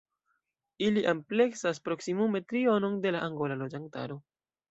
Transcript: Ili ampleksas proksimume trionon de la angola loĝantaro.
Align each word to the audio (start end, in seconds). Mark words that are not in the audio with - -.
Ili 0.85 1.01
ampleksas 1.11 1.81
proksimume 1.89 2.41
trionon 2.53 2.97
de 3.05 3.13
la 3.17 3.23
angola 3.29 3.61
loĝantaro. 3.63 4.19